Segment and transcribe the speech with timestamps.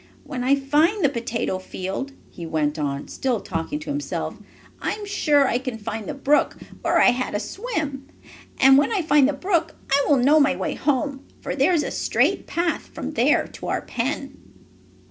[0.23, 4.35] "When I find the potato field," he went on, still talking to himself,
[4.81, 8.07] "I am sure I can find the brook where I had a swim.
[8.59, 11.83] And when I find the brook I will know my way home, for there is
[11.83, 14.41] a straight path from there to our pen."